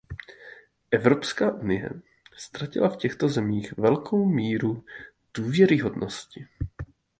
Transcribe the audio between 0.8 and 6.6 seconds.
Evropská unie ztratila v těchto zemích velkou míru důvěryhodnosti.